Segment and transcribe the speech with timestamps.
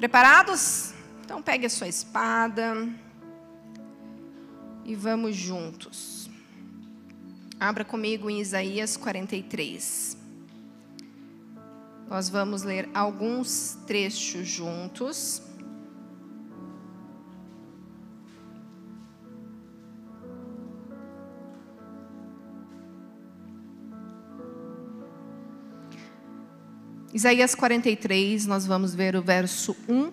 [0.00, 0.94] Preparados?
[1.22, 2.88] Então pegue a sua espada
[4.82, 6.30] e vamos juntos.
[7.60, 10.16] Abra comigo em Isaías 43.
[12.08, 15.42] Nós vamos ler alguns trechos juntos.
[27.12, 30.12] Isaías 43, nós vamos ver o verso 1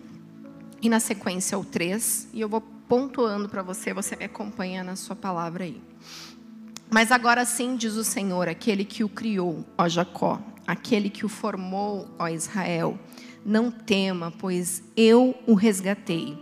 [0.81, 4.95] e na sequência o 3, e eu vou pontuando para você, você me acompanha na
[4.95, 5.79] sua palavra aí.
[6.89, 11.29] Mas agora sim diz o Senhor, aquele que o criou, ó Jacó, aquele que o
[11.29, 12.97] formou, ó Israel,
[13.45, 16.35] não tema, pois eu o resgatei.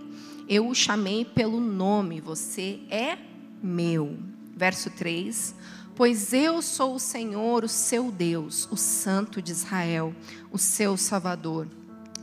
[0.47, 3.17] Eu o chamei pelo nome, você é
[3.61, 4.17] meu.
[4.55, 5.53] Verso 3:
[5.95, 10.13] Pois eu sou o Senhor, o seu Deus, o Santo de Israel,
[10.51, 11.69] o seu Salvador.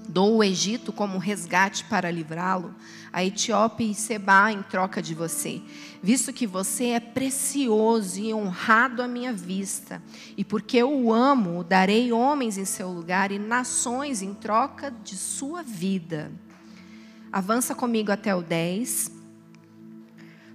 [0.07, 2.75] Dou o Egito como resgate para livrá-lo,
[3.11, 5.63] a Etiópia e Seba em troca de você,
[6.03, 10.03] visto que você é precioso e honrado à minha vista,
[10.37, 15.17] e porque eu o amo, darei homens em seu lugar e nações em troca de
[15.17, 16.31] sua vida.
[17.33, 19.22] Avança comigo até o 10.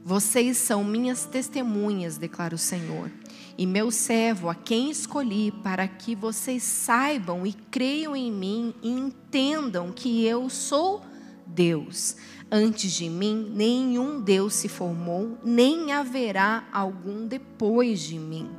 [0.08, 3.12] Vocês são minhas testemunhas, declara o Senhor,
[3.58, 8.90] e meu servo, a quem escolhi, para que vocês saibam e creiam em mim e
[8.90, 11.04] entendam que eu sou
[11.46, 12.16] Deus.
[12.50, 18.50] Antes de mim, nenhum Deus se formou, nem haverá algum depois de mim.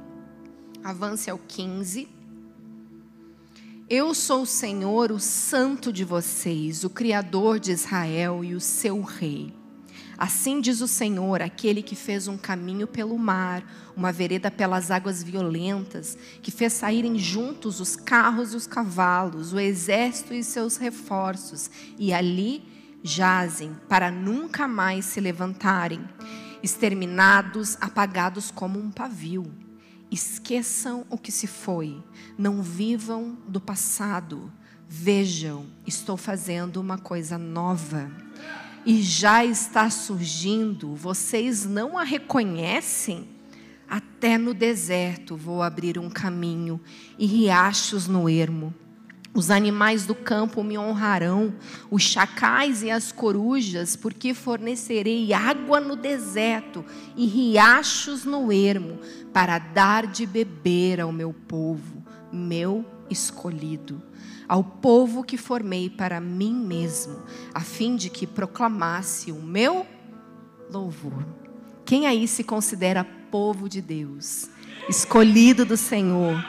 [0.84, 2.06] Avance ao 15.
[3.88, 9.00] Eu sou o Senhor, o Santo de vocês, o Criador de Israel e o seu
[9.00, 9.57] Rei.
[10.18, 13.62] Assim diz o Senhor, aquele que fez um caminho pelo mar,
[13.96, 19.60] uma vereda pelas águas violentas, que fez saírem juntos os carros e os cavalos, o
[19.60, 22.64] exército e seus reforços, e ali
[23.00, 26.04] jazem para nunca mais se levantarem,
[26.64, 29.46] exterminados, apagados como um pavio.
[30.10, 32.02] Esqueçam o que se foi,
[32.36, 34.52] não vivam do passado.
[34.88, 38.10] Vejam, estou fazendo uma coisa nova
[38.88, 43.28] e já está surgindo, vocês não a reconhecem?
[43.86, 46.80] Até no deserto vou abrir um caminho
[47.18, 48.72] e riachos no ermo.
[49.34, 51.52] Os animais do campo me honrarão,
[51.90, 56.82] os chacais e as corujas, porque fornecerei água no deserto
[57.14, 58.98] e riachos no ermo,
[59.34, 64.02] para dar de beber ao meu povo, meu escolhido
[64.48, 67.20] ao povo que formei para mim mesmo,
[67.52, 69.86] a fim de que proclamasse o meu
[70.70, 71.24] louvor.
[71.84, 74.48] Quem aí se considera povo de Deus,
[74.88, 76.42] escolhido do Senhor?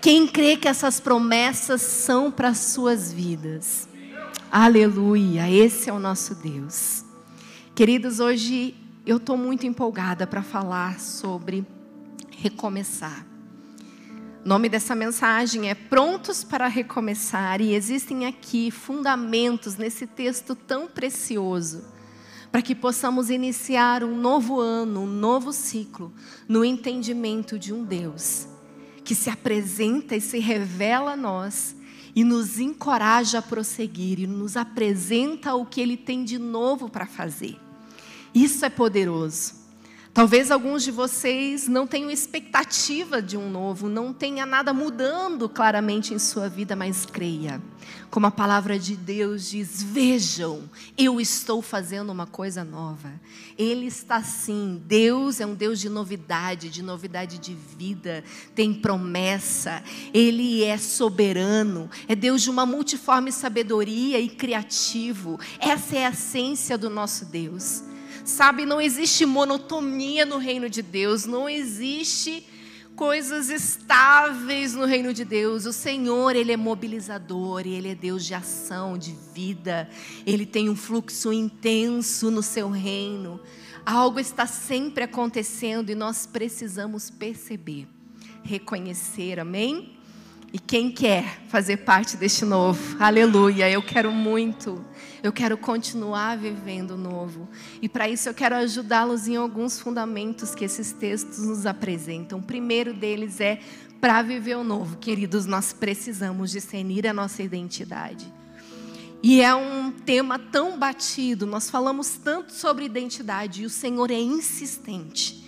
[0.00, 3.88] Quem crê que essas promessas são para as suas vidas?
[4.50, 7.04] Aleluia, esse é o nosso Deus.
[7.74, 8.74] Queridos, hoje
[9.06, 11.66] eu estou muito empolgada para falar sobre
[12.30, 13.33] recomeçar.
[14.44, 20.86] O nome dessa mensagem é Prontos para Recomeçar, e existem aqui fundamentos nesse texto tão
[20.86, 21.82] precioso,
[22.52, 26.12] para que possamos iniciar um novo ano, um novo ciclo,
[26.46, 28.46] no entendimento de um Deus
[29.02, 31.74] que se apresenta e se revela a nós
[32.14, 37.06] e nos encoraja a prosseguir e nos apresenta o que Ele tem de novo para
[37.06, 37.58] fazer.
[38.34, 39.63] Isso é poderoso.
[40.14, 46.14] Talvez alguns de vocês não tenham expectativa de um novo, não tenha nada mudando claramente
[46.14, 47.60] em sua vida, mas creia.
[48.12, 53.10] Como a palavra de Deus diz: Vejam, eu estou fazendo uma coisa nova.
[53.58, 54.80] Ele está sim.
[54.86, 58.22] Deus é um Deus de novidade, de novidade de vida,
[58.54, 59.82] tem promessa.
[60.14, 65.40] Ele é soberano, é Deus de uma multiforme sabedoria e criativo.
[65.58, 67.82] Essa é a essência do nosso Deus.
[68.24, 72.46] Sabe, não existe monotonia no reino de Deus, não existe
[72.96, 75.66] coisas estáveis no reino de Deus.
[75.66, 79.90] O Senhor, ele é mobilizador, ele é Deus de ação, de vida.
[80.26, 83.38] Ele tem um fluxo intenso no seu reino.
[83.84, 87.86] Algo está sempre acontecendo e nós precisamos perceber,
[88.42, 89.98] reconhecer, amém?
[90.50, 92.96] E quem quer fazer parte deste novo?
[92.98, 94.82] Aleluia, eu quero muito.
[95.24, 97.48] Eu quero continuar vivendo novo.
[97.80, 102.40] E para isso eu quero ajudá-los em alguns fundamentos que esses textos nos apresentam.
[102.40, 103.58] O primeiro deles é
[104.02, 108.30] para viver o novo, queridos, nós precisamos discernir a nossa identidade.
[109.22, 114.20] E é um tema tão batido, nós falamos tanto sobre identidade e o Senhor é
[114.20, 115.42] insistente.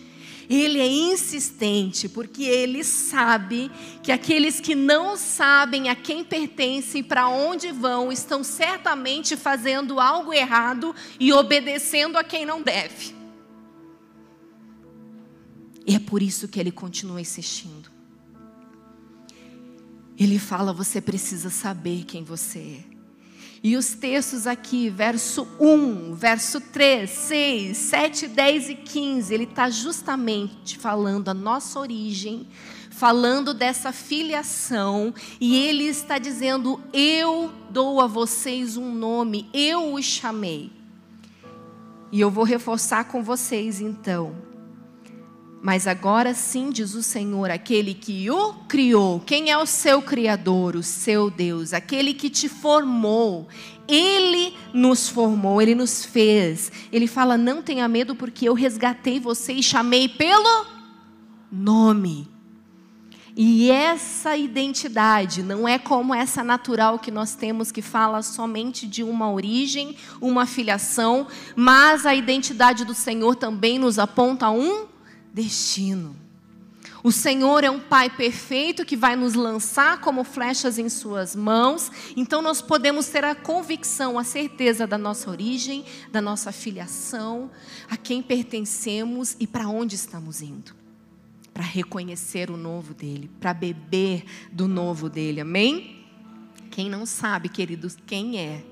[0.48, 3.70] Ele é insistente porque ele sabe
[4.02, 9.98] que aqueles que não sabem a quem pertencem e para onde vão estão certamente fazendo
[9.98, 13.14] algo errado e obedecendo a quem não deve.
[15.86, 17.90] E é por isso que ele continua insistindo.
[20.18, 22.58] Ele fala: você precisa saber quem você
[22.92, 22.95] é.
[23.62, 29.70] E os textos aqui, verso 1, verso 3, 6, 7, 10 e 15, ele está
[29.70, 32.46] justamente falando a nossa origem,
[32.90, 40.04] falando dessa filiação, e ele está dizendo: Eu dou a vocês um nome, eu os
[40.04, 40.70] chamei.
[42.12, 44.55] E eu vou reforçar com vocês então.
[45.66, 49.18] Mas agora sim, diz o Senhor, aquele que o criou.
[49.18, 50.76] Quem é o seu Criador?
[50.76, 53.48] O seu Deus, aquele que te formou.
[53.88, 56.70] Ele nos formou, ele nos fez.
[56.92, 60.66] Ele fala: Não tenha medo, porque eu resgatei você e chamei pelo
[61.50, 62.28] nome.
[63.36, 69.02] E essa identidade não é como essa natural que nós temos, que fala somente de
[69.02, 71.26] uma origem, uma filiação,
[71.56, 74.94] mas a identidade do Senhor também nos aponta um
[75.36, 76.16] destino.
[77.04, 81.92] O Senhor é um Pai perfeito que vai nos lançar como flechas em Suas mãos,
[82.16, 87.50] então nós podemos ter a convicção, a certeza da nossa origem, da nossa filiação,
[87.90, 90.74] a quem pertencemos e para onde estamos indo.
[91.52, 96.06] Para reconhecer o novo dele, para beber do novo dele, amém?
[96.70, 98.64] Quem não sabe, queridos, quem é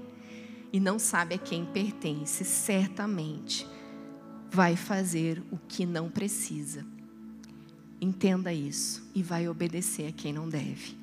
[0.72, 3.73] e não sabe a quem pertence, certamente
[4.54, 6.86] vai fazer o que não precisa.
[8.00, 10.96] Entenda isso e vai obedecer a quem não deve.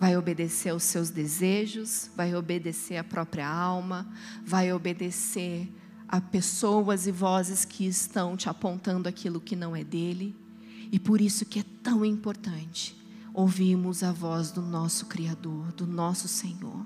[0.00, 4.12] Vai obedecer aos seus desejos, vai obedecer à própria alma,
[4.44, 5.72] vai obedecer
[6.08, 10.34] a pessoas e vozes que estão te apontando aquilo que não é dele.
[10.90, 12.96] E por isso que é tão importante
[13.32, 16.84] ouvirmos a voz do nosso Criador, do nosso Senhor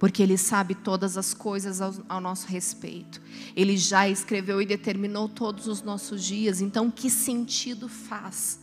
[0.00, 3.20] porque Ele sabe todas as coisas ao, ao, nosso respeito.
[3.54, 6.62] Ele já escreveu e determinou todos os nossos dias.
[6.62, 8.58] Então, que sentido faz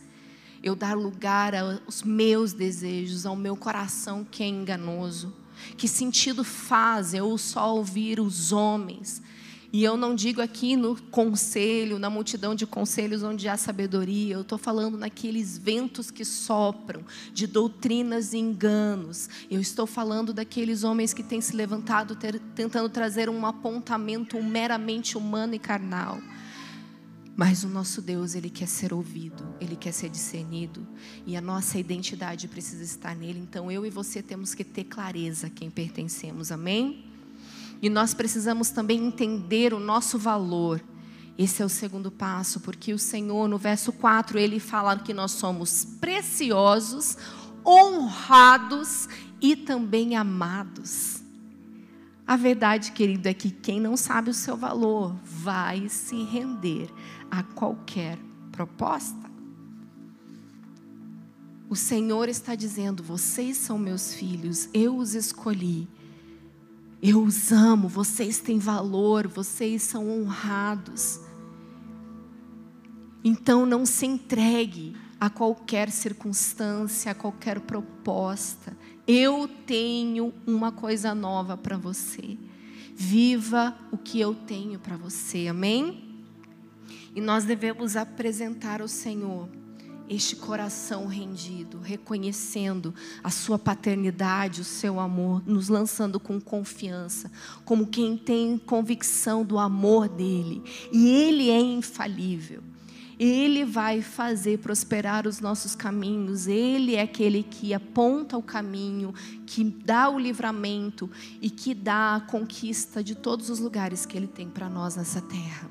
[0.60, 5.32] eu dar lugar aos meus desejos, ao meu coração que é enganoso?
[5.76, 9.22] Que sentido faz eu só ouvir os homens?
[9.70, 14.40] E eu não digo aqui no conselho, na multidão de conselhos onde há sabedoria, eu
[14.40, 17.02] estou falando naqueles ventos que sopram,
[17.34, 19.28] de doutrinas e enganos.
[19.50, 25.18] Eu estou falando daqueles homens que têm se levantado ter, tentando trazer um apontamento meramente
[25.18, 26.18] humano e carnal.
[27.36, 30.84] Mas o nosso Deus, Ele quer ser ouvido, Ele quer ser discernido,
[31.26, 33.38] e a nossa identidade precisa estar nele.
[33.38, 37.07] Então eu e você temos que ter clareza a quem pertencemos, amém?
[37.80, 40.82] E nós precisamos também entender o nosso valor.
[41.36, 45.30] Esse é o segundo passo, porque o Senhor, no verso 4, ele fala que nós
[45.32, 47.16] somos preciosos,
[47.64, 49.08] honrados
[49.40, 51.22] e também amados.
[52.26, 56.90] A verdade, querido, é que quem não sabe o seu valor vai se render
[57.30, 58.18] a qualquer
[58.50, 59.30] proposta.
[61.70, 65.88] O Senhor está dizendo: vocês são meus filhos, eu os escolhi
[67.02, 71.20] eu os amo, vocês têm valor, vocês são honrados.
[73.22, 78.76] Então não se entregue a qualquer circunstância, a qualquer proposta.
[79.06, 82.36] Eu tenho uma coisa nova para você.
[82.94, 86.24] Viva o que eu tenho para você, amém?
[87.14, 89.48] E nós devemos apresentar ao Senhor
[90.08, 97.30] este coração rendido, reconhecendo a sua paternidade, o seu amor, nos lançando com confiança,
[97.64, 100.62] como quem tem convicção do amor dele.
[100.92, 102.62] E ele é infalível.
[103.18, 106.46] Ele vai fazer prosperar os nossos caminhos.
[106.46, 109.12] Ele é aquele que aponta o caminho,
[109.44, 111.10] que dá o livramento
[111.42, 115.20] e que dá a conquista de todos os lugares que ele tem para nós nessa
[115.20, 115.68] terra.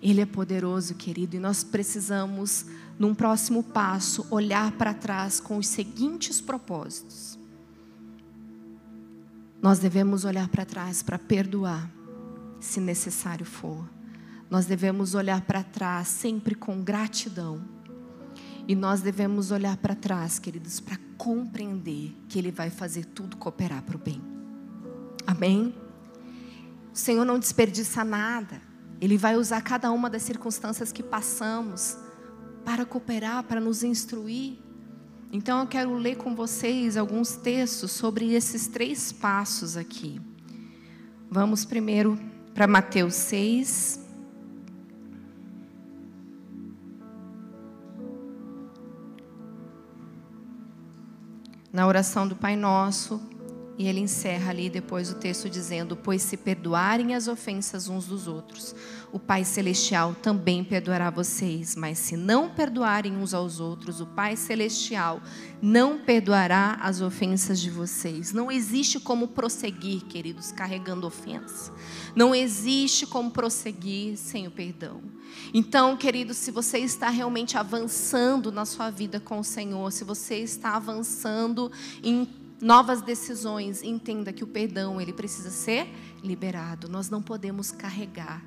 [0.00, 2.66] Ele é poderoso, querido, e nós precisamos
[2.98, 7.38] num próximo passo, olhar para trás com os seguintes propósitos.
[9.60, 11.88] Nós devemos olhar para trás para perdoar,
[12.60, 13.88] se necessário for.
[14.50, 17.62] Nós devemos olhar para trás sempre com gratidão.
[18.66, 23.82] E nós devemos olhar para trás, queridos, para compreender que Ele vai fazer tudo cooperar
[23.82, 24.20] para o bem.
[25.26, 25.74] Amém?
[26.92, 28.60] O Senhor não desperdiça nada.
[29.00, 31.96] Ele vai usar cada uma das circunstâncias que passamos
[32.64, 34.58] para cooperar, para nos instruir.
[35.32, 40.20] Então eu quero ler com vocês alguns textos sobre esses três passos aqui.
[41.30, 42.18] Vamos primeiro
[42.52, 44.00] para Mateus 6.
[51.72, 53.18] Na oração do Pai Nosso,
[53.82, 58.28] e ele encerra ali depois o texto dizendo: Pois se perdoarem as ofensas uns dos
[58.28, 58.76] outros,
[59.10, 61.74] o Pai Celestial também perdoará vocês.
[61.74, 65.20] Mas se não perdoarem uns aos outros, o Pai Celestial
[65.60, 68.32] não perdoará as ofensas de vocês.
[68.32, 71.72] Não existe como prosseguir, queridos, carregando ofensa.
[72.14, 75.00] Não existe como prosseguir sem o perdão.
[75.52, 80.36] Então, queridos, se você está realmente avançando na sua vida com o Senhor, se você
[80.36, 82.28] está avançando em
[82.62, 85.92] novas decisões, entenda que o perdão ele precisa ser
[86.22, 86.88] liberado.
[86.88, 88.40] Nós não podemos carregar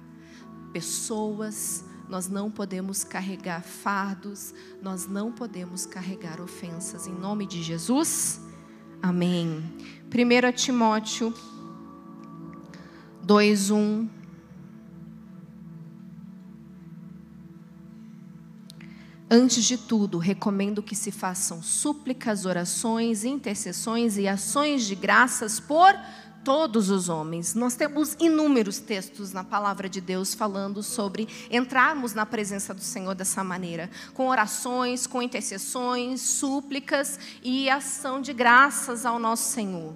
[0.71, 7.07] pessoas, nós não podemos carregar fardos, nós não podemos carregar ofensas.
[7.07, 8.39] Em nome de Jesus,
[9.01, 9.61] amém.
[10.09, 11.33] 1 Timóteo
[13.21, 14.14] 2:1
[19.29, 25.95] Antes de tudo, recomendo que se façam súplicas, orações, intercessões e ações de graças por
[26.43, 27.55] todos os homens.
[27.55, 33.15] Nós temos inúmeros textos na palavra de Deus falando sobre entrarmos na presença do Senhor
[33.15, 39.95] dessa maneira, com orações, com intercessões, súplicas e ação de graças ao nosso Senhor.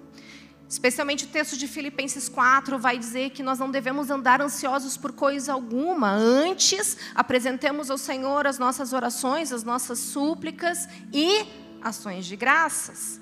[0.70, 5.12] Especialmente o texto de Filipenses 4 vai dizer que nós não devemos andar ansiosos por
[5.12, 6.12] coisa alguma.
[6.12, 11.44] Antes, apresentemos ao Senhor as nossas orações, as nossas súplicas e
[11.82, 13.20] ações de graças.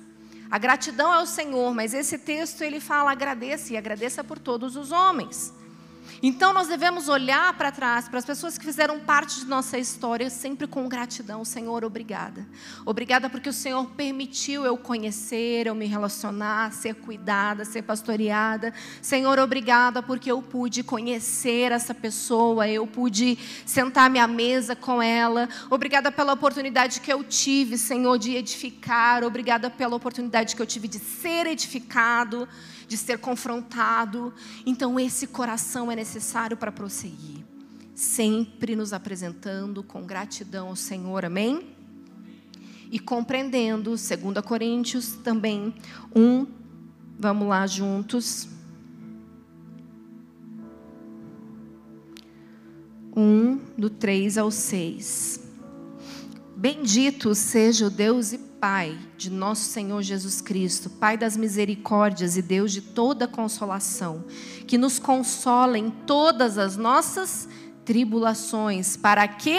[0.50, 4.76] A gratidão é o Senhor, mas esse texto ele fala agradeça e agradeça por todos
[4.76, 5.54] os homens.
[6.22, 10.28] Então nós devemos olhar para trás, para as pessoas que fizeram parte de nossa história,
[10.30, 11.44] sempre com gratidão.
[11.44, 12.46] Senhor, obrigada.
[12.84, 18.72] Obrigada porque o Senhor permitiu eu conhecer, eu me relacionar, ser cuidada, ser pastoreada.
[19.00, 25.48] Senhor, obrigada porque eu pude conhecer essa pessoa, eu pude sentar-me à mesa com ela.
[25.70, 29.24] Obrigada pela oportunidade que eu tive, Senhor, de edificar.
[29.24, 32.48] Obrigada pela oportunidade que eu tive de ser edificado
[32.88, 34.32] de ser confrontado.
[34.64, 37.44] Então, esse coração é necessário para prosseguir,
[37.94, 41.76] sempre nos apresentando com gratidão ao Senhor, amém?
[42.90, 44.08] E compreendendo, 2
[44.44, 45.74] Coríntios também,
[46.16, 46.46] um,
[47.18, 48.48] vamos lá juntos.
[53.14, 55.40] Um, do 3 ao 6.
[56.56, 62.42] Bendito seja o Deus e Pai de nosso Senhor Jesus Cristo, Pai das misericórdias e
[62.42, 64.24] Deus de toda consolação,
[64.66, 67.48] que nos consola em todas as nossas
[67.84, 69.58] tribulações, para que,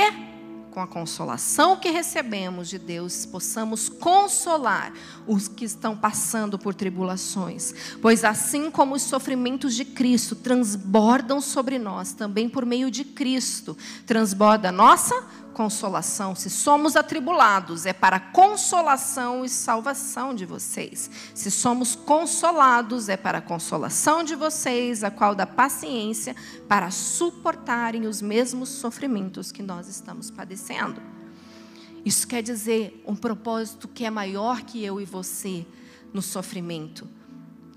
[0.69, 4.91] com a consolação que recebemos de Deus, possamos consolar
[5.25, 7.73] os que estão passando por tribulações.
[8.01, 13.77] Pois assim como os sofrimentos de Cristo transbordam sobre nós, também por meio de Cristo
[14.05, 15.15] transborda a nossa
[15.59, 16.35] consolação.
[16.35, 21.11] Se somos atribulados, é para consolação e salvação de vocês.
[21.35, 26.33] Se somos consolados, é para consolação de vocês, a qual dá paciência
[26.65, 31.01] para suportarem os mesmos sofrimentos que nós estamos padecendo.
[32.05, 35.67] Isso quer dizer um propósito que é maior que eu e você
[36.13, 37.05] no sofrimento.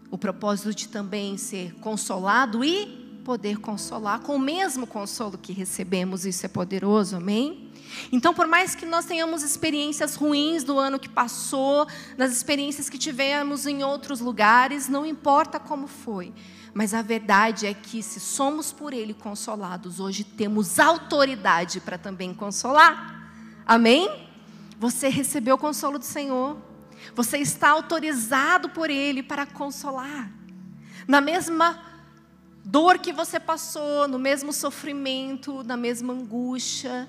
[0.08, 6.26] O propósito de também ser consolado e poder consolar com o mesmo consolo que recebemos.
[6.26, 7.70] Isso é poderoso, amém?
[8.10, 11.86] Então, por mais que nós tenhamos experiências ruins do ano que passou,
[12.16, 16.32] nas experiências que tivemos em outros lugares, não importa como foi,
[16.72, 22.32] mas a verdade é que, se somos por Ele consolados, hoje temos autoridade para também
[22.32, 23.30] consolar.
[23.66, 24.28] Amém?
[24.78, 26.56] Você recebeu o consolo do Senhor,
[27.14, 30.30] você está autorizado por Ele para consolar.
[31.06, 31.91] Na mesma
[32.64, 37.08] dor que você passou, no mesmo sofrimento, na mesma angústia,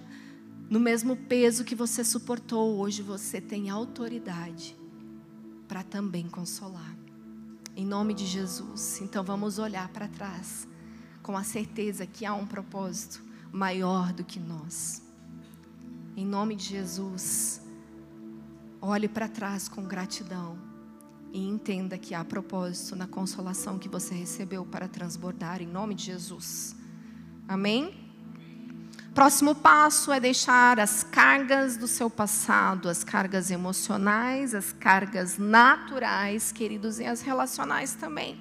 [0.70, 4.76] no mesmo peso que você suportou, hoje você tem autoridade
[5.68, 6.96] para também consolar.
[7.76, 9.02] Em nome de Jesus.
[9.02, 10.68] Então vamos olhar para trás
[11.22, 15.02] com a certeza que há um propósito maior do que nós.
[16.16, 17.62] Em nome de Jesus.
[18.82, 20.58] Olhe para trás com gratidão
[21.34, 26.06] e entenda que há propósito na consolação que você recebeu para transbordar em nome de
[26.06, 26.75] Jesus.
[27.48, 28.04] Amém?
[29.16, 36.52] Próximo passo é deixar as cargas do seu passado, as cargas emocionais, as cargas naturais,
[36.52, 38.40] queridos, e as relacionais também.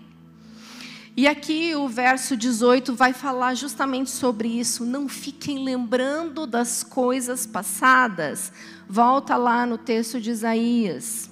[1.16, 4.84] E aqui o verso 18 vai falar justamente sobre isso.
[4.84, 8.52] Não fiquem lembrando das coisas passadas.
[8.88, 11.31] Volta lá no texto de Isaías.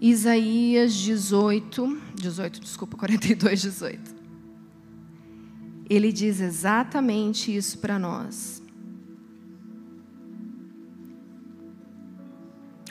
[0.00, 4.20] Isaías 18, 18, desculpa, 42, 18
[5.90, 8.62] ele diz exatamente isso para nós.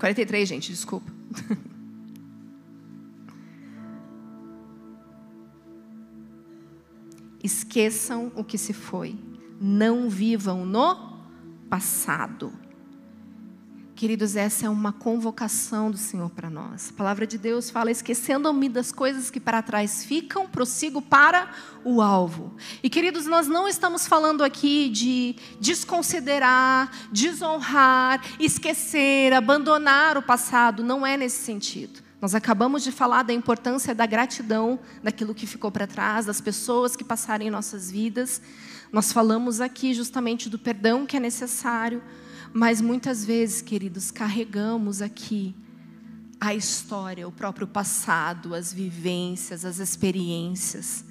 [0.01, 1.09] 43, gente, desculpa.
[7.41, 9.17] Esqueçam o que se foi.
[9.61, 11.21] Não vivam no
[11.69, 12.51] passado.
[13.99, 16.89] Queridos, essa é uma convocação do Senhor para nós.
[16.89, 21.51] A palavra de Deus fala: esquecendo-me das coisas que para trás ficam, prossigo para
[21.83, 22.55] o alvo.
[22.81, 30.81] E, queridos, nós não estamos falando aqui de desconsiderar, desonrar, esquecer, abandonar o passado.
[30.81, 32.01] Não é nesse sentido.
[32.21, 36.95] Nós acabamos de falar da importância da gratidão, daquilo que ficou para trás, das pessoas
[36.95, 38.41] que passaram em nossas vidas.
[38.93, 42.01] Nós falamos aqui justamente do perdão que é necessário
[42.53, 45.55] mas muitas vezes, queridos, carregamos aqui
[46.39, 51.03] a história, o próprio passado, as vivências, as experiências.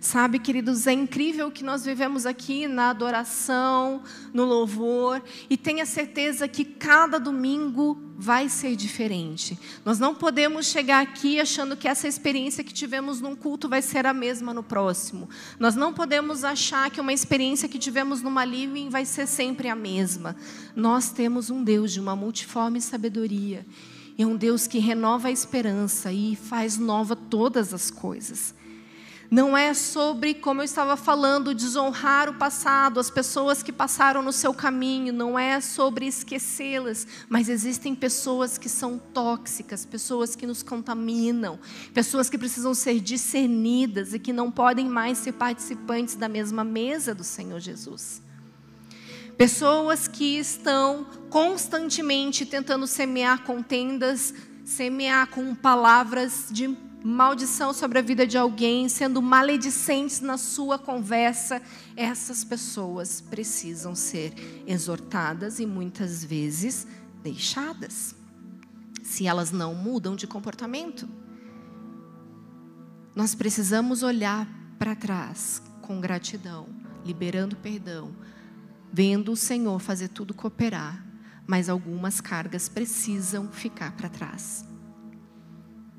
[0.00, 4.02] Sabe, queridos, é incrível que nós vivemos aqui na adoração,
[4.32, 9.58] no louvor, e tenha certeza que cada domingo vai ser diferente.
[9.84, 14.06] Nós não podemos chegar aqui achando que essa experiência que tivemos num culto vai ser
[14.06, 15.28] a mesma no próximo.
[15.58, 19.74] Nós não podemos achar que uma experiência que tivemos numa living vai ser sempre a
[19.74, 20.34] mesma.
[20.74, 23.66] Nós temos um Deus de uma multiforme sabedoria.
[24.18, 28.54] É um Deus que renova a esperança e faz nova todas as coisas.
[29.30, 34.32] Não é sobre, como eu estava falando, desonrar o passado, as pessoas que passaram no
[34.32, 40.64] seu caminho, não é sobre esquecê-las, mas existem pessoas que são tóxicas, pessoas que nos
[40.64, 41.60] contaminam,
[41.94, 47.14] pessoas que precisam ser discernidas e que não podem mais ser participantes da mesma mesa
[47.14, 48.20] do Senhor Jesus.
[49.38, 54.34] Pessoas que estão constantemente tentando semear contendas,
[54.64, 61.62] semear com palavras de maldição sobre a vida de alguém, sendo maledicentes na sua conversa,
[61.96, 64.34] essas pessoas precisam ser
[64.66, 66.86] exortadas e muitas vezes
[67.22, 68.14] deixadas,
[69.02, 71.08] se elas não mudam de comportamento.
[73.14, 74.46] Nós precisamos olhar
[74.78, 76.68] para trás com gratidão,
[77.04, 78.14] liberando perdão,
[78.92, 81.04] vendo o Senhor fazer tudo cooperar,
[81.46, 84.69] mas algumas cargas precisam ficar para trás.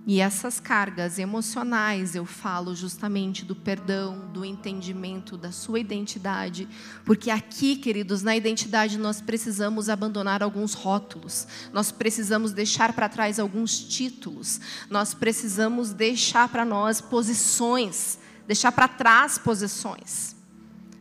[0.05, 6.67] E essas cargas emocionais, eu falo justamente do perdão, do entendimento da sua identidade,
[7.05, 13.39] porque aqui, queridos, na identidade nós precisamos abandonar alguns rótulos, nós precisamos deixar para trás
[13.39, 14.59] alguns títulos,
[14.89, 20.40] nós precisamos deixar para nós posições, deixar para trás posições.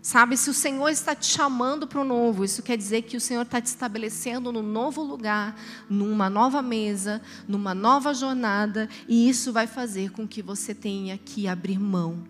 [0.03, 3.21] Sabe, se o Senhor está te chamando para o novo, isso quer dizer que o
[3.21, 5.61] Senhor está te estabelecendo num novo lugar,
[5.91, 11.47] numa nova mesa, numa nova jornada, e isso vai fazer com que você tenha que
[11.47, 12.25] abrir mão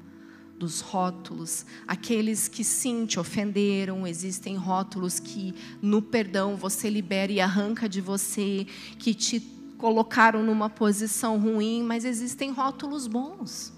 [0.59, 7.41] dos rótulos, aqueles que sim te ofenderam, existem rótulos que no perdão você libera e
[7.41, 8.67] arranca de você,
[8.99, 9.41] que te
[9.79, 13.73] colocaram numa posição ruim, mas existem rótulos bons.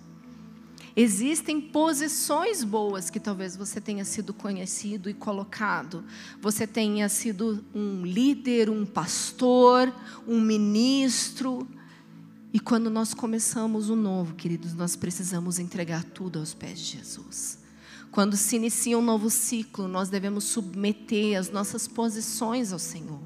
[0.94, 6.04] Existem posições boas que talvez você tenha sido conhecido e colocado.
[6.40, 9.92] Você tenha sido um líder, um pastor,
[10.28, 11.66] um ministro.
[12.52, 17.58] E quando nós começamos o novo, queridos, nós precisamos entregar tudo aos pés de Jesus.
[18.10, 23.20] Quando se inicia um novo ciclo, nós devemos submeter as nossas posições ao Senhor.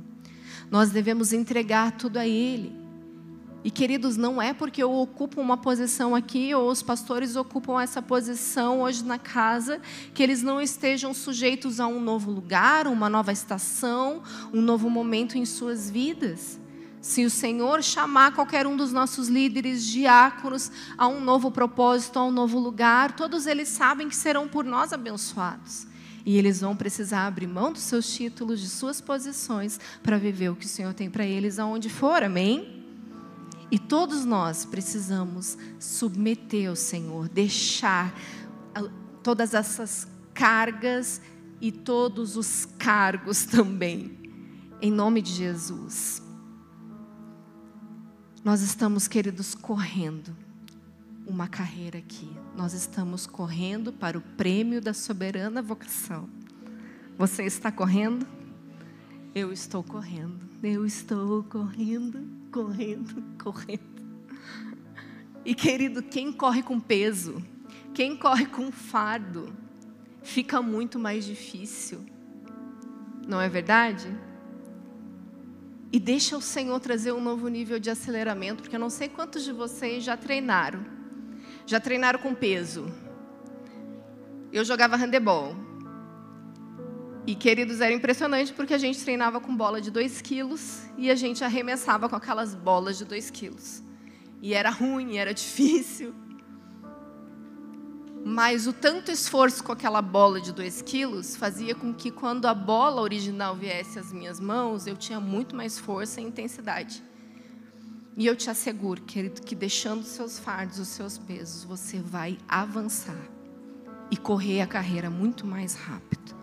[0.71, 2.86] Nós devemos entregar tudo a Ele.
[3.67, 8.01] E queridos, não é porque eu ocupo uma posição aqui ou os pastores ocupam essa
[8.01, 9.81] posição hoje na casa
[10.15, 14.23] que eles não estejam sujeitos a um novo lugar, uma nova estação,
[14.55, 16.61] um novo momento em suas vidas.
[17.01, 22.25] Se o Senhor chamar qualquer um dos nossos líderes diáconos a um novo propósito, a
[22.25, 25.89] um novo lugar, todos eles sabem que serão por nós abençoados.
[26.25, 30.55] E eles vão precisar abrir mão dos seus títulos, de suas posições, para viver o
[30.55, 32.76] que o Senhor tem para eles aonde for, amém?
[33.71, 38.15] E todos nós precisamos submeter ao Senhor, deixar
[39.23, 41.21] todas essas cargas
[41.61, 44.17] e todos os cargos também,
[44.81, 46.23] em nome de Jesus.
[48.45, 50.37] Nós estamos, queridos, correndo
[51.27, 52.31] uma carreira aqui.
[52.57, 56.29] Nós estamos correndo para o prêmio da soberana vocação.
[57.19, 58.25] Você está correndo?
[59.35, 60.39] Eu estou correndo.
[60.63, 64.03] Eu estou correndo correndo, correndo.
[65.45, 67.43] E querido, quem corre com peso,
[67.93, 69.55] quem corre com fardo,
[70.23, 72.05] fica muito mais difícil.
[73.29, 74.09] Não é verdade?
[75.93, 79.45] E deixa o Senhor trazer um novo nível de aceleramento, porque eu não sei quantos
[79.45, 80.85] de vocês já treinaram.
[81.67, 82.91] Já treinaram com peso.
[84.51, 85.55] Eu jogava handebol.
[87.27, 91.17] E, queridos, era impressionante porque a gente treinava com bola de 2 quilos e a
[91.17, 93.83] gente arremessava com aquelas bolas de 2 quilos.
[94.41, 96.15] E era ruim, era difícil.
[98.25, 102.55] Mas o tanto esforço com aquela bola de 2 quilos fazia com que, quando a
[102.55, 107.03] bola original viesse às minhas mãos, eu tinha muito mais força e intensidade.
[108.17, 112.39] E eu te asseguro, querido, que deixando os seus fardos, os seus pesos, você vai
[112.49, 113.21] avançar
[114.13, 116.36] e correr a carreira muito mais rápido.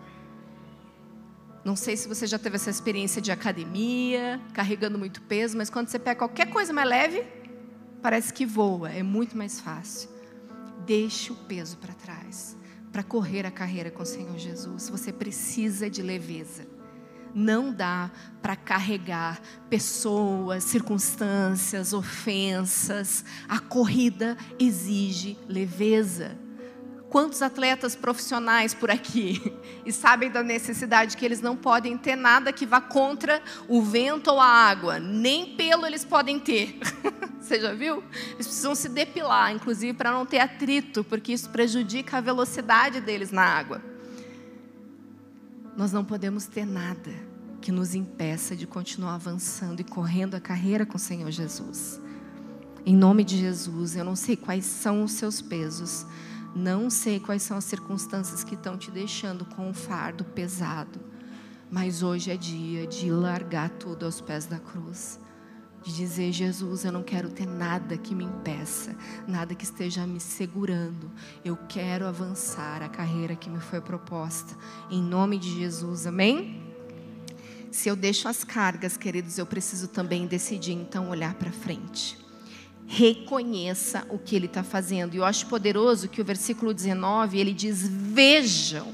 [1.64, 5.88] Não sei se você já teve essa experiência de academia, carregando muito peso, mas quando
[5.88, 7.24] você pega qualquer coisa mais leve,
[8.02, 10.10] parece que voa, é muito mais fácil.
[10.84, 12.54] Deixe o peso para trás
[12.94, 14.88] para correr a carreira com o Senhor Jesus.
[14.88, 16.64] Você precisa de leveza.
[17.34, 18.08] Não dá
[18.40, 23.24] para carregar pessoas, circunstâncias, ofensas.
[23.48, 26.38] A corrida exige leveza.
[27.14, 29.40] Quantos atletas profissionais por aqui
[29.86, 34.32] e sabem da necessidade que eles não podem ter nada que vá contra o vento
[34.32, 36.76] ou a água, nem pelo eles podem ter.
[37.38, 38.02] Você já viu?
[38.32, 43.30] Eles precisam se depilar, inclusive para não ter atrito, porque isso prejudica a velocidade deles
[43.30, 43.80] na água.
[45.76, 47.12] Nós não podemos ter nada
[47.60, 52.00] que nos impeça de continuar avançando e correndo a carreira com o Senhor Jesus.
[52.84, 56.04] Em nome de Jesus, eu não sei quais são os seus pesos,
[56.54, 61.00] não sei quais são as circunstâncias que estão te deixando com um fardo pesado,
[61.70, 65.18] mas hoje é dia de largar tudo aos pés da cruz.
[65.82, 68.96] De dizer, Jesus, eu não quero ter nada que me impeça,
[69.28, 71.10] nada que esteja me segurando.
[71.44, 74.56] Eu quero avançar a carreira que me foi proposta.
[74.88, 76.72] Em nome de Jesus, amém?
[77.70, 82.23] Se eu deixo as cargas, queridos, eu preciso também decidir então olhar para frente
[82.86, 85.14] reconheça o que ele está fazendo.
[85.14, 88.92] E eu acho poderoso que o versículo 19 ele diz: Vejam,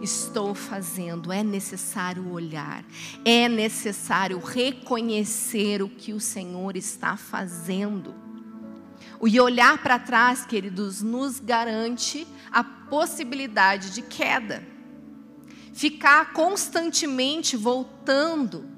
[0.00, 1.32] estou fazendo.
[1.32, 2.84] É necessário olhar,
[3.24, 8.14] é necessário reconhecer o que o Senhor está fazendo.
[9.18, 14.62] O olhar para trás, queridos, nos garante a possibilidade de queda.
[15.72, 18.75] Ficar constantemente voltando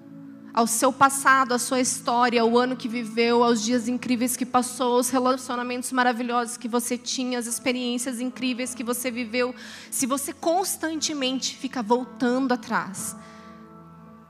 [0.53, 4.99] ao seu passado, à sua história, ao ano que viveu, aos dias incríveis que passou,
[4.99, 9.55] os relacionamentos maravilhosos que você tinha, as experiências incríveis que você viveu.
[9.91, 13.17] Se você constantemente fica voltando atrás,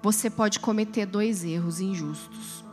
[0.02, 2.64] você pode cometer dois erros injustos.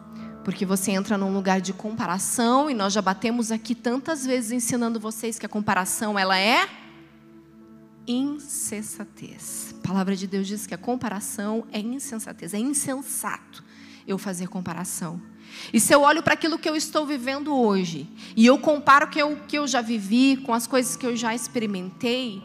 [0.43, 4.99] Porque você entra num lugar de comparação e nós já batemos aqui tantas vezes ensinando
[4.99, 6.84] vocês que a comparação ela é
[8.07, 9.75] insensatez.
[9.83, 13.63] A palavra de Deus diz que a comparação é insensatez, é insensato
[14.07, 15.21] eu fazer comparação.
[15.73, 19.09] E se eu olho para aquilo que eu estou vivendo hoje, e eu comparo o
[19.47, 22.43] que eu, já vivi com as coisas que eu já experimentei,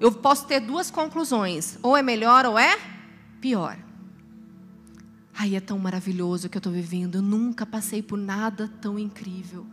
[0.00, 2.78] eu posso ter duas conclusões: ou é melhor ou é
[3.40, 3.76] pior.
[5.38, 8.98] Ai, é tão maravilhoso o que eu estou vivendo, eu nunca passei por nada tão
[8.98, 9.66] incrível.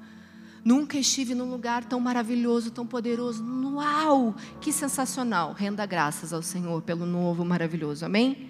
[0.64, 3.44] Nunca estive num lugar tão maravilhoso, tão poderoso.
[3.74, 4.34] Uau!
[4.62, 5.52] Que sensacional.
[5.52, 8.06] Renda graças ao Senhor pelo novo maravilhoso.
[8.06, 8.50] Amém?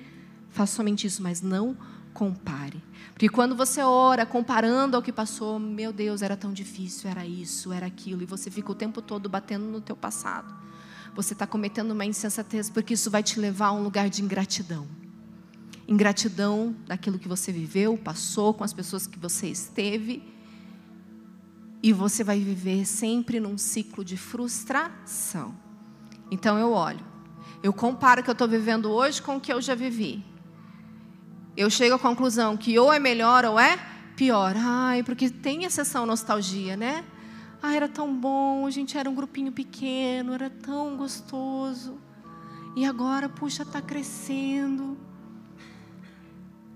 [0.49, 1.75] Faça somente isso, mas não
[2.13, 2.83] compare.
[3.13, 7.73] Porque quando você ora comparando ao que passou, meu Deus, era tão difícil, era isso,
[7.73, 10.53] era aquilo, e você fica o tempo todo batendo no teu passado.
[11.15, 14.87] Você está cometendo uma insensatez, porque isso vai te levar a um lugar de ingratidão.
[15.87, 20.32] Ingratidão daquilo que você viveu, passou, com as pessoas que você esteve
[21.83, 25.53] e você vai viver sempre num ciclo de frustração.
[26.31, 27.05] Então eu olho,
[27.61, 30.23] eu comparo o que eu estou vivendo hoje com o que eu já vivi.
[31.57, 33.77] Eu chego à conclusão que ou é melhor ou é
[34.15, 34.55] pior.
[34.57, 37.03] Ai, porque tem exceção nostalgia, né?
[37.61, 41.99] Ah, era tão bom, a gente era um grupinho pequeno, era tão gostoso.
[42.75, 44.97] E agora, puxa, está crescendo.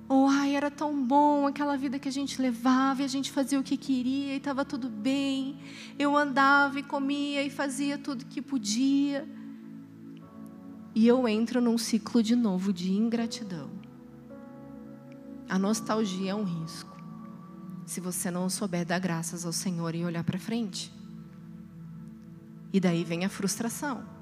[0.09, 3.29] Ou, oh, ai, era tão bom aquela vida que a gente levava e a gente
[3.29, 5.59] fazia o que queria e estava tudo bem.
[5.99, 9.27] Eu andava e comia e fazia tudo que podia.
[10.95, 13.69] E eu entro num ciclo de novo de ingratidão.
[15.49, 16.95] A nostalgia é um risco.
[17.85, 20.91] Se você não souber dar graças ao Senhor e olhar para frente.
[22.71, 24.16] E daí vem a frustração.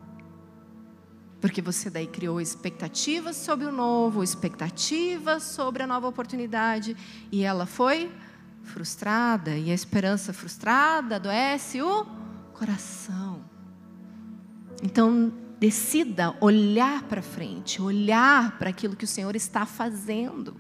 [1.46, 6.98] Porque você daí criou expectativas sobre o novo, expectativas sobre a nova oportunidade,
[7.32, 8.12] e ela foi
[8.64, 12.04] frustrada, e a esperança frustrada adoece o
[12.52, 13.46] coração.
[14.82, 20.58] Então, decida olhar para frente, olhar para aquilo que o Senhor está fazendo.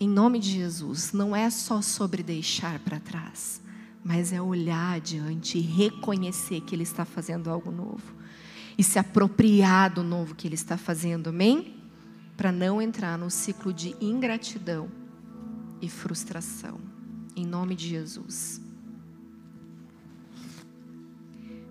[0.00, 3.62] Em nome de Jesus, não é só sobre deixar para trás,
[4.02, 8.23] mas é olhar adiante e reconhecer que Ele está fazendo algo novo.
[8.76, 11.74] E se apropriar do novo que Ele está fazendo, amém?
[12.36, 14.88] Para não entrar no ciclo de ingratidão
[15.80, 16.80] e frustração,
[17.36, 18.60] em nome de Jesus.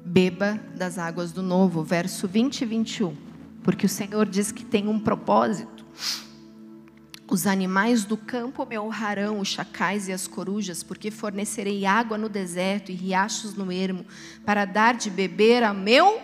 [0.05, 3.15] Beba das águas do novo, verso 20 e 21,
[3.63, 5.85] porque o Senhor diz que tem um propósito.
[7.29, 12.29] Os animais do campo me honrarão, os chacais e as corujas, porque fornecerei água no
[12.29, 14.05] deserto e riachos no ermo,
[14.45, 16.21] para dar de beber a meu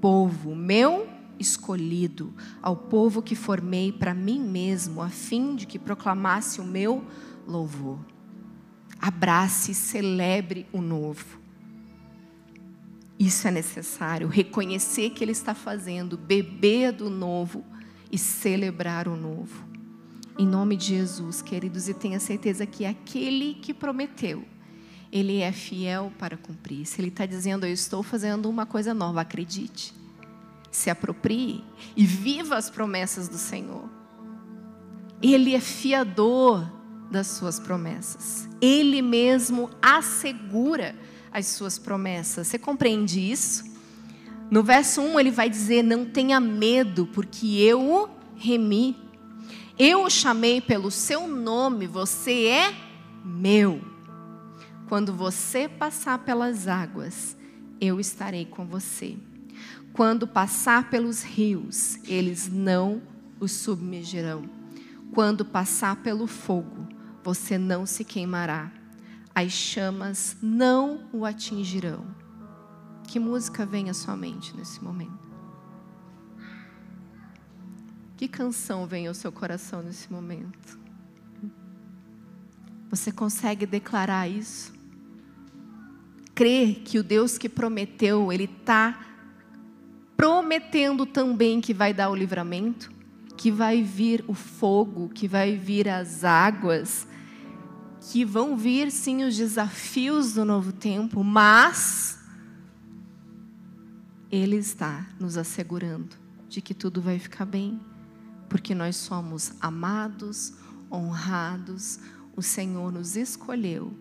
[0.00, 1.08] povo, meu
[1.38, 7.04] escolhido, ao povo que formei para mim mesmo, a fim de que proclamasse o meu
[7.46, 7.98] louvor.
[9.00, 11.38] Abrace e celebre o novo.
[13.18, 17.64] Isso é necessário, reconhecer que Ele está fazendo, beber do novo
[18.10, 19.66] e celebrar o novo.
[20.38, 24.44] Em nome de Jesus, queridos, e tenha certeza que aquele que prometeu,
[25.12, 26.86] ele é fiel para cumprir.
[26.86, 29.94] Se ele está dizendo, eu estou fazendo uma coisa nova, acredite,
[30.70, 31.64] se aproprie
[31.96, 33.88] e viva as promessas do Senhor.
[35.22, 36.70] Ele é fiador
[37.10, 38.48] das suas promessas.
[38.60, 40.94] Ele mesmo assegura
[41.32, 42.46] as suas promessas.
[42.46, 43.64] Você compreende isso?
[44.50, 49.08] No verso 1 ele vai dizer: Não tenha medo, porque eu o remi
[49.78, 52.74] eu o chamei pelo seu nome, você é
[53.24, 53.80] meu.
[54.88, 57.36] Quando você passar pelas águas,
[57.78, 59.18] eu estarei com você.
[59.92, 63.02] Quando passar pelos rios, eles não
[63.38, 64.48] o submergirão.
[65.12, 66.88] Quando passar pelo fogo,
[67.22, 68.72] você não se queimará.
[69.34, 72.06] As chamas não o atingirão.
[73.06, 75.28] Que música vem à sua mente nesse momento?
[78.16, 80.78] Que canção vem ao seu coração nesse momento?
[82.88, 84.77] Você consegue declarar isso?
[86.38, 88.96] Crer que o Deus que prometeu, Ele está
[90.16, 92.92] prometendo também que vai dar o livramento,
[93.36, 97.08] que vai vir o fogo, que vai vir as águas,
[98.00, 102.20] que vão vir sim os desafios do novo tempo, mas
[104.30, 106.14] Ele está nos assegurando
[106.48, 107.80] de que tudo vai ficar bem
[108.48, 110.52] porque nós somos amados,
[110.88, 111.98] honrados,
[112.36, 113.92] o Senhor nos escolheu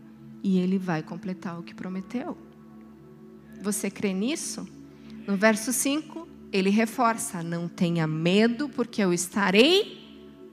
[0.43, 2.37] e Ele vai completar o que prometeu.
[3.61, 4.67] Você crê nisso?
[5.27, 9.97] No verso 5, ele reforça: Não tenha medo, porque eu estarei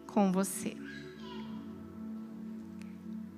[0.06, 0.76] com você.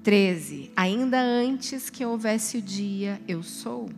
[0.03, 0.71] 13.
[0.77, 3.91] Ainda antes que houvesse o dia, eu sou.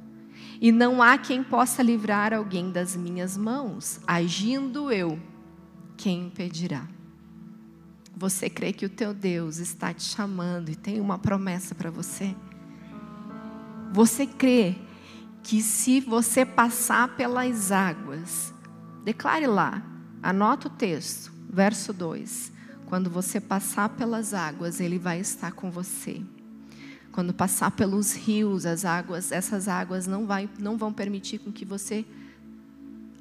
[0.61, 4.00] E não há quem possa livrar alguém das minhas mãos.
[4.06, 5.20] Agindo eu,
[5.96, 6.88] quem impedirá?
[8.18, 12.35] Você crê que o teu Deus está te chamando e tem uma promessa para você?
[13.92, 14.74] Você crê
[15.40, 18.52] que se você passar pelas águas,
[19.04, 19.81] declare lá,
[20.20, 22.50] anota o texto, verso 2.
[22.87, 26.20] Quando você passar pelas águas, ele vai estar com você.
[27.12, 31.64] Quando passar pelos rios, as águas, essas águas não, vai, não vão permitir com que
[31.64, 32.04] você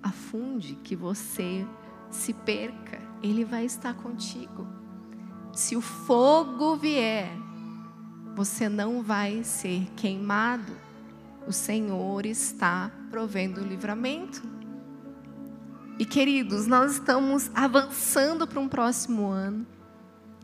[0.02, 1.68] afunde, que você
[2.10, 4.77] se perca, Ele vai estar contigo.
[5.58, 7.32] Se o fogo vier,
[8.36, 10.72] você não vai ser queimado.
[11.48, 14.44] O Senhor está provendo o livramento.
[15.98, 19.66] E queridos, nós estamos avançando para um próximo ano.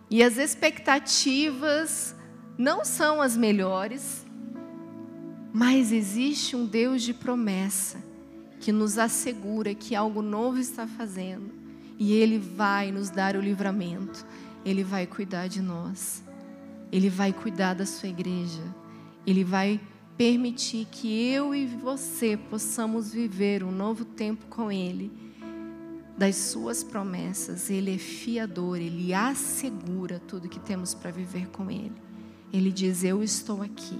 [0.09, 2.15] E as expectativas
[2.57, 4.25] não são as melhores,
[5.53, 8.03] mas existe um Deus de promessa
[8.59, 11.51] que nos assegura que algo novo está fazendo
[11.99, 14.25] e Ele vai nos dar o livramento,
[14.65, 16.23] Ele vai cuidar de nós,
[16.91, 18.63] Ele vai cuidar da sua igreja,
[19.25, 19.79] Ele vai
[20.17, 25.11] permitir que eu e você possamos viver um novo tempo com Ele,
[26.17, 27.69] das Suas promessas.
[27.69, 31.95] Ele é fiador, Ele assegura tudo que temos para viver com Ele.
[32.51, 33.97] Ele diz: Eu estou aqui,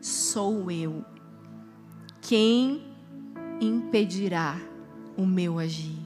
[0.00, 1.04] sou eu.
[2.20, 2.94] Quem
[3.60, 4.60] impedirá
[5.16, 6.03] o meu agir.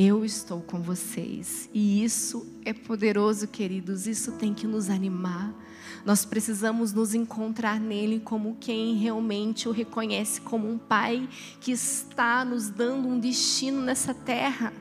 [0.00, 1.68] Eu estou com vocês.
[1.74, 4.06] E isso é poderoso, queridos.
[4.06, 5.52] Isso tem que nos animar.
[6.06, 11.28] Nós precisamos nos encontrar nele como quem realmente o reconhece como um pai
[11.60, 14.72] que está nos dando um destino nessa terra.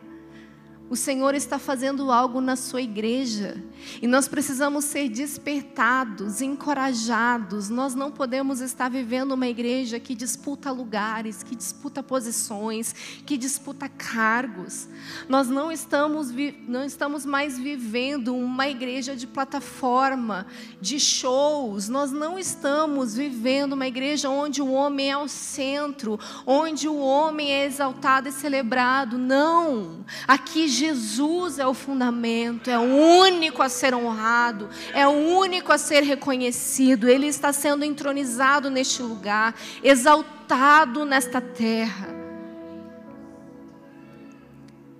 [0.89, 3.61] O Senhor está fazendo algo na sua igreja
[4.01, 7.69] e nós precisamos ser despertados, encorajados.
[7.69, 12.93] Nós não podemos estar vivendo uma igreja que disputa lugares, que disputa posições,
[13.25, 14.87] que disputa cargos.
[15.27, 16.29] Nós não estamos,
[16.67, 20.47] não estamos mais vivendo uma igreja de plataforma,
[20.79, 21.89] de shows.
[21.89, 27.51] Nós não estamos vivendo uma igreja onde o homem é o centro, onde o homem
[27.51, 29.17] é exaltado e celebrado.
[29.17, 30.05] Não.
[30.25, 32.83] Aqui Jesus é o fundamento, é o
[33.21, 37.09] único a ser honrado, é o único a ser reconhecido.
[37.09, 42.15] Ele está sendo entronizado neste lugar, exaltado nesta terra.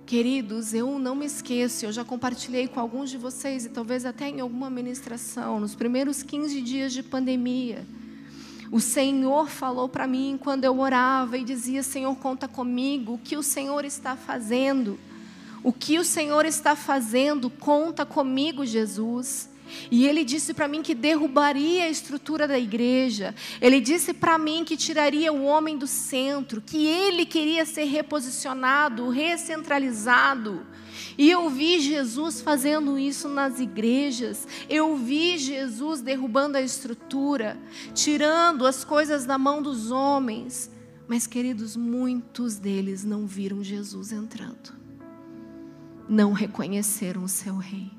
[0.04, 4.26] Queridos, eu não me esqueço, eu já compartilhei com alguns de vocês, e talvez até
[4.28, 7.86] em alguma ministração, nos primeiros 15 dias de pandemia.
[8.70, 13.36] O Senhor falou para mim quando eu orava e dizia: Senhor, conta comigo, o que
[13.36, 14.98] o Senhor está fazendo.
[15.62, 19.48] O que o Senhor está fazendo, conta comigo, Jesus.
[19.90, 23.34] E ele disse para mim que derrubaria a estrutura da igreja.
[23.60, 29.08] Ele disse para mim que tiraria o homem do centro, que ele queria ser reposicionado,
[29.10, 30.66] recentralizado.
[31.16, 34.46] E eu vi Jesus fazendo isso nas igrejas.
[34.68, 37.58] Eu vi Jesus derrubando a estrutura,
[37.94, 40.70] tirando as coisas da mão dos homens.
[41.06, 44.77] Mas, queridos, muitos deles não viram Jesus entrando
[46.08, 47.90] não reconheceram o seu rei,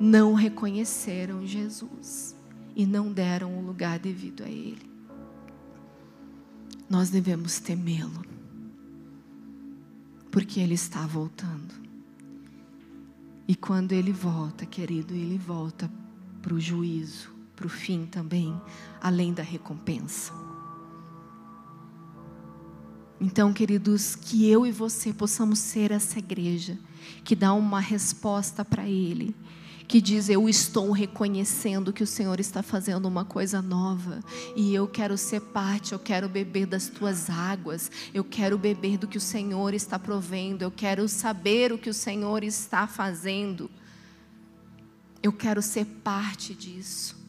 [0.00, 2.34] não reconheceram Jesus
[2.74, 4.90] e não deram o lugar devido a ele.
[6.90, 8.24] Nós devemos temê-lo,
[10.30, 11.74] porque ele está voltando.
[13.46, 15.90] E quando ele volta, querido, ele volta
[16.42, 18.60] para o juízo, para o fim também,
[19.00, 20.43] além da recompensa.
[23.24, 26.78] Então, queridos, que eu e você possamos ser essa igreja
[27.24, 29.34] que dá uma resposta para Ele,
[29.88, 34.20] que diz: Eu estou reconhecendo que o Senhor está fazendo uma coisa nova
[34.54, 39.08] e eu quero ser parte, eu quero beber das tuas águas, eu quero beber do
[39.08, 43.70] que o Senhor está provendo, eu quero saber o que o Senhor está fazendo,
[45.22, 47.23] eu quero ser parte disso.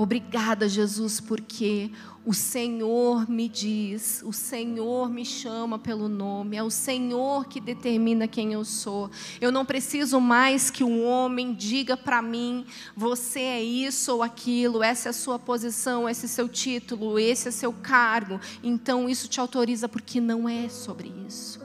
[0.00, 1.90] Obrigada, Jesus, porque
[2.24, 8.26] o Senhor me diz, o Senhor me chama pelo nome, é o Senhor que determina
[8.26, 9.10] quem eu sou.
[9.42, 12.64] Eu não preciso mais que um homem diga para mim:
[12.96, 17.48] você é isso ou aquilo, essa é a sua posição, esse é seu título, esse
[17.48, 18.40] é seu cargo.
[18.62, 21.60] Então isso te autoriza, porque não é sobre isso.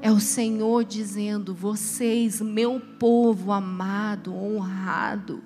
[0.00, 5.42] É o Senhor dizendo: vocês, meu povo amado, honrado,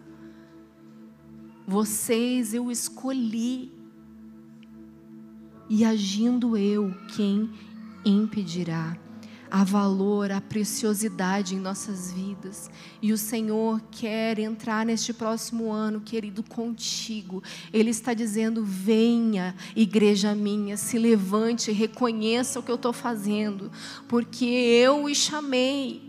[1.66, 3.72] vocês eu escolhi
[5.68, 7.50] e agindo eu, quem
[8.04, 8.96] impedirá?
[9.50, 12.68] Há valor, há preciosidade em nossas vidas.
[13.00, 17.40] E o Senhor quer entrar neste próximo ano, querido, contigo.
[17.72, 23.70] Ele está dizendo: venha, igreja minha, se levante, reconheça o que eu estou fazendo,
[24.08, 26.03] porque eu o chamei.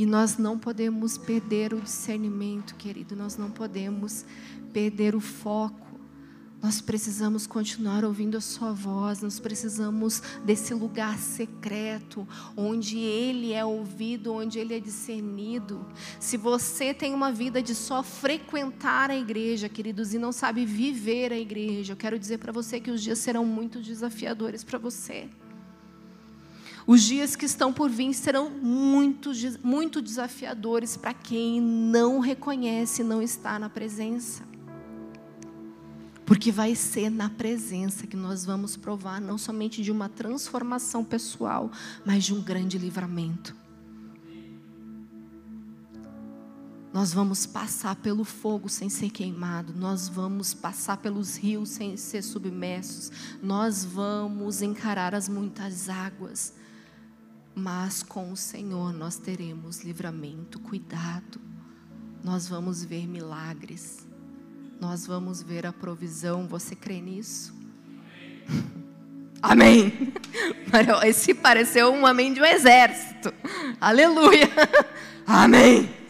[0.00, 4.24] E nós não podemos perder o discernimento, querido, nós não podemos
[4.72, 6.00] perder o foco.
[6.62, 13.62] Nós precisamos continuar ouvindo a Sua voz, nós precisamos desse lugar secreto, onde Ele é
[13.62, 15.86] ouvido, onde Ele é discernido.
[16.18, 21.30] Se você tem uma vida de só frequentar a igreja, queridos, e não sabe viver
[21.30, 25.28] a igreja, eu quero dizer para você que os dias serão muito desafiadores para você.
[26.86, 29.30] Os dias que estão por vir serão muito,
[29.62, 34.48] muito desafiadores para quem não reconhece, não está na presença.
[36.24, 41.70] Porque vai ser na presença que nós vamos provar não somente de uma transformação pessoal,
[42.04, 43.60] mas de um grande livramento.
[46.92, 52.22] Nós vamos passar pelo fogo sem ser queimado, nós vamos passar pelos rios sem ser
[52.22, 56.52] submersos, nós vamos encarar as muitas águas,
[57.54, 61.40] mas com o Senhor nós teremos livramento, cuidado,
[62.22, 64.10] nós vamos ver milagres
[64.80, 66.48] nós vamos ver a provisão.
[66.48, 67.54] Você crê nisso?
[69.42, 70.14] Amém.
[71.04, 73.32] Esse pareceu um amém de um exército.
[73.78, 74.48] Aleluia.
[75.26, 75.90] Amém.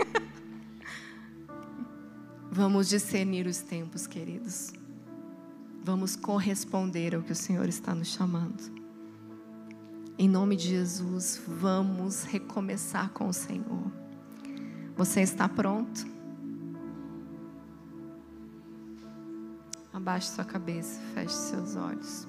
[2.53, 4.73] Vamos discernir os tempos, queridos.
[5.83, 8.80] Vamos corresponder ao que o Senhor está nos chamando.
[10.21, 13.91] Em nome de Jesus, vamos recomeçar com o Senhor.
[14.95, 16.07] Você está pronto?
[19.91, 22.29] Abaixe sua cabeça, feche seus olhos.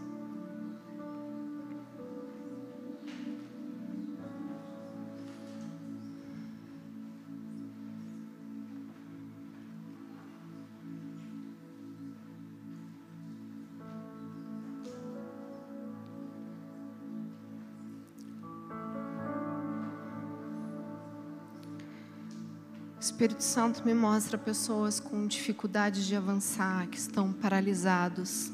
[23.02, 28.52] Espírito Santo me mostra pessoas com dificuldade de avançar, que estão paralisados.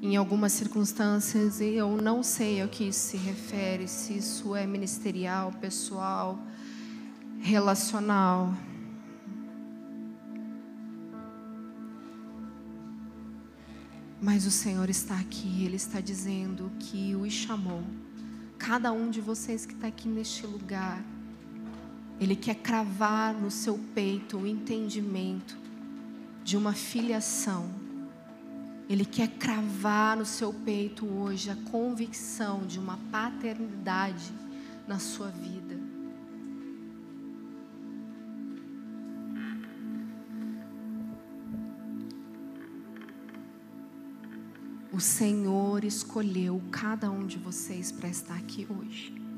[0.00, 4.64] Em algumas circunstâncias, e eu não sei a que isso se refere, se isso é
[4.64, 6.38] ministerial, pessoal,
[7.40, 8.54] relacional.
[14.22, 17.82] Mas o Senhor está aqui, Ele está dizendo que o chamou.
[18.56, 21.02] Cada um de vocês que está aqui neste lugar,
[22.20, 25.56] ele quer cravar no seu peito o entendimento
[26.44, 27.70] de uma filiação.
[28.90, 34.34] Ele quer cravar no seu peito hoje a convicção de uma paternidade
[34.86, 35.80] na sua vida.
[44.92, 49.29] O Senhor escolheu cada um de vocês para estar aqui hoje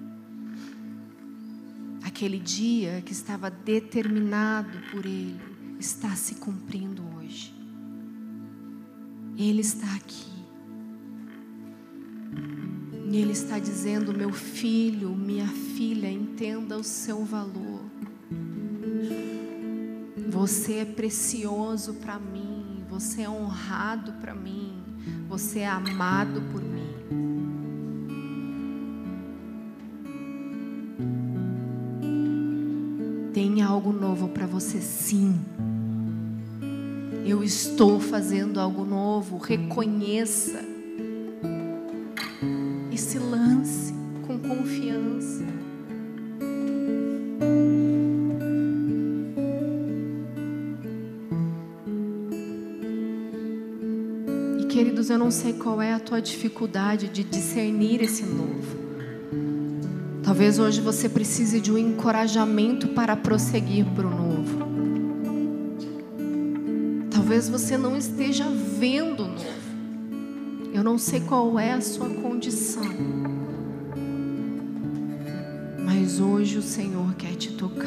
[2.03, 5.41] aquele dia que estava determinado por Ele
[5.79, 7.53] está se cumprindo hoje.
[9.37, 10.31] Ele está aqui.
[13.11, 17.83] E Ele está dizendo: meu filho, minha filha, entenda o seu valor.
[20.29, 24.83] Você é precioso para mim, você é honrado para mim,
[25.29, 26.72] você é amado por mim.
[33.93, 35.39] Algo novo para você, sim.
[37.27, 39.37] Eu estou fazendo algo novo.
[39.37, 40.65] Reconheça
[42.91, 43.93] e se lance
[44.27, 45.45] com confiança.
[54.59, 58.82] E queridos, eu não sei qual é a tua dificuldade de discernir esse novo.
[60.33, 64.67] Talvez hoje você precise de um encorajamento para prosseguir para o novo.
[67.11, 70.73] Talvez você não esteja vendo o novo.
[70.73, 72.83] Eu não sei qual é a sua condição.
[75.85, 77.85] Mas hoje o Senhor quer te tocar.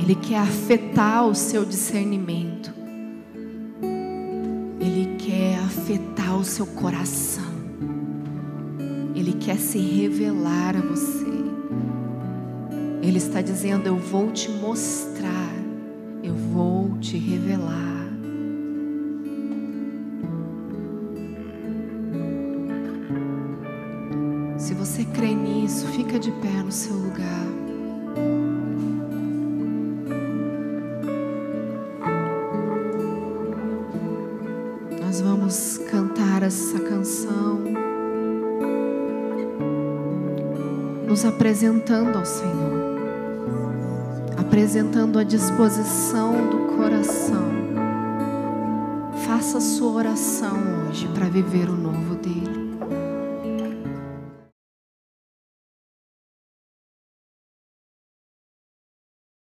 [0.00, 2.72] Ele quer afetar o seu discernimento.
[4.80, 7.57] Ele quer afetar o seu coração.
[9.48, 11.24] Quer se revelar a você.
[13.00, 15.54] Ele está dizendo: Eu vou te mostrar,
[16.22, 18.10] eu vou te revelar.
[24.58, 27.67] Se você crê nisso, fica de pé no seu lugar.
[41.18, 42.96] Nos apresentando ao Senhor,
[44.36, 47.48] apresentando a disposição do coração.
[49.26, 50.56] Faça a sua oração
[50.88, 52.57] hoje para viver o novo dele.